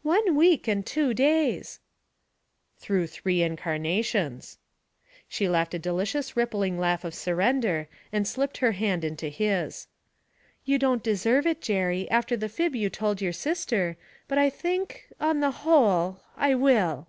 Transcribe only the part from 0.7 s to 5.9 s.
two days.' 'Through three incarnations.' She laughed a